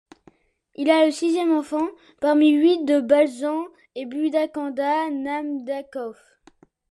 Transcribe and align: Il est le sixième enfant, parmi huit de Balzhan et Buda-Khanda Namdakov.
Il 0.73 0.89
est 0.89 1.05
le 1.05 1.11
sixième 1.11 1.51
enfant, 1.51 1.87
parmi 2.21 2.49
huit 2.53 2.85
de 2.85 3.01
Balzhan 3.01 3.67
et 3.93 4.07
Buda-Khanda 4.07 5.11
Namdakov. 5.11 6.17